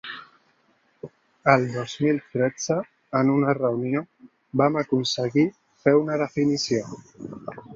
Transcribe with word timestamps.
El 1.55 1.65
dos 1.73 1.93
mil 2.05 2.21
tretze, 2.31 2.77
en 3.21 3.29
una 3.35 3.55
reunió, 3.59 4.03
vam 4.63 4.81
aconseguir 4.83 5.47
fer 5.85 5.95
una 6.03 6.17
definició. 6.25 6.91